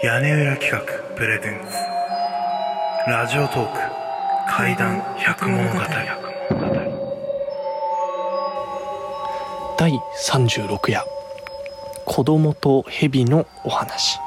[0.00, 0.80] 屋根裏企画
[1.16, 3.10] プレゼンツ。
[3.10, 3.78] ラジオトーク
[4.48, 5.80] 怪談百物語。
[9.76, 9.92] 第
[10.24, 11.02] 36夜。
[12.06, 14.20] 子供と蛇のお話。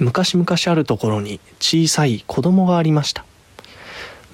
[0.00, 3.24] 昔々あるところに小さい子供がありました。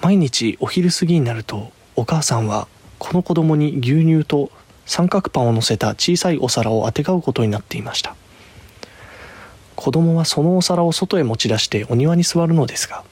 [0.01, 2.67] 毎日お昼過ぎになるとお母さんは
[3.05, 4.49] この子供に牛乳と
[4.87, 8.15] 三角パンを乗せた小さいお皿をあてがうことになっていました。
[9.75, 13.03] 子供はそのお皿を外へ持ち出してお庭に座るのですが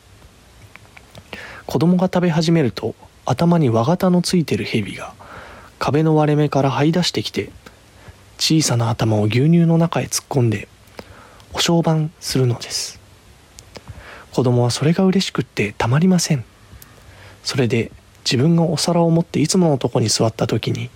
[1.67, 5.13] 子供が食べ始めると頭に輪型のついてる蛇が
[5.77, 7.51] 壁の割れ目から這い出してきて
[8.39, 10.67] 小さな頭を牛乳の中へ突っ込んで
[11.53, 12.99] お商売するのです。
[14.31, 16.43] 子供はそれが嬉しくってたまりません。
[17.43, 17.91] それで
[18.23, 20.90] 自分がお皿を持っていつものとこに座った時に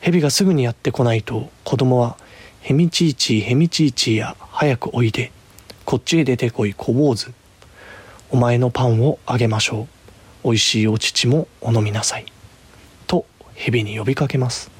[0.00, 2.16] 蛇がすぐにやってこないと子供は
[2.60, 5.32] 「ヘミチーチーヘミチーチーや早くおいで
[5.84, 7.32] こっちへ出てこい小坊主
[8.30, 9.88] お前のパンをあげましょ
[10.44, 12.26] うおいしいお乳もお飲みなさい」
[13.06, 14.70] と蛇に呼びかけます。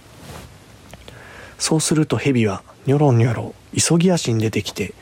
[1.58, 4.94] そうすると蛇はニョロニョロ急ぎ足に出てきて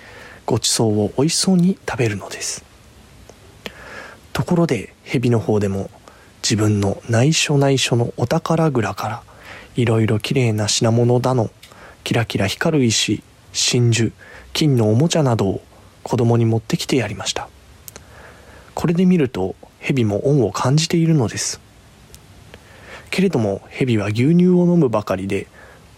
[0.46, 2.64] ごちそうをおいしそうに食べるのです。
[4.32, 5.90] ところで蛇の方でも
[6.48, 9.22] 自分の内緒内緒のお宝蔵から
[9.74, 11.50] いろいろきれいな品物だの
[12.04, 14.12] キラキラ光る石真珠
[14.52, 15.62] 金のおもちゃなどを
[16.04, 17.48] 子供に持ってきてやりました。
[18.76, 21.60] これで見ると蛇も恩を感じているのです。
[23.10, 25.48] けれども蛇は牛乳を飲むばかりで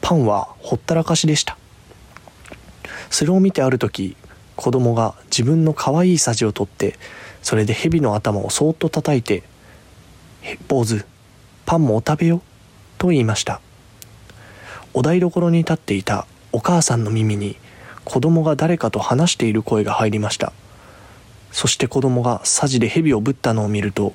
[0.01, 1.59] パンはほったらかしでした。
[3.11, 4.17] それを見てある時
[4.57, 6.99] 子供が自分の可愛いさじを取って
[7.43, 9.43] それで蛇の頭をそーっと叩いて
[10.69, 11.05] 「坊主
[11.67, 12.43] パンもお食べよ」
[12.99, 13.61] と言いました。
[14.95, 17.57] お台所に立っていたお母さんの耳に
[18.05, 20.53] 子供が誰かと話している声が入りました。
[21.53, 24.15] そして子供がさじで蛇をぶったのを見ると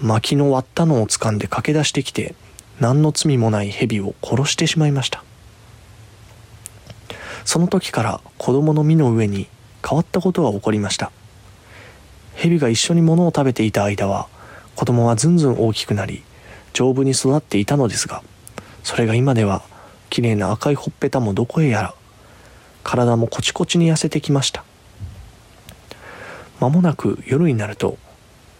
[0.00, 2.34] 薪の割ったのを掴んで駆け出してきて
[2.80, 5.24] 何の罪もない蛇を殺してしまいました。
[7.44, 9.48] その時から子供の身の上に
[9.88, 11.10] 変わったことが起こりました。
[12.34, 14.28] 蛇が一緒に物を食べていた間は
[14.78, 16.22] 子供はずんずん大きくなり
[16.72, 18.22] 丈夫に育っていたのですが
[18.84, 19.64] それが今では
[20.08, 21.94] きれいな赤いほっぺたもどこへやら
[22.84, 24.64] 体もコチコチに痩せてきました。
[26.60, 27.98] 間もなく夜になると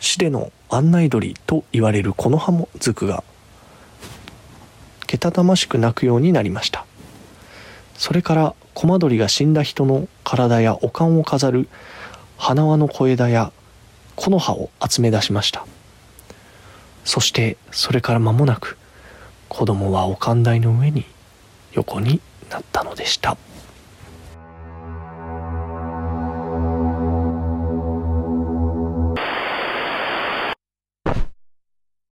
[0.01, 3.23] 死での案内鳥と言われるこの葉もずくが
[5.07, 6.85] けたたましく鳴くようになりました。
[7.95, 11.69] それからコマドリが死んだ人の体やおかんを飾る
[12.37, 13.53] 花輪の小枝や
[14.17, 15.65] 木の葉を集め出しました。
[17.09, 18.77] そしてそれから間もなく
[19.49, 21.07] 子供はおかん台の上に
[21.73, 22.21] 横に
[22.51, 23.39] なったのでした。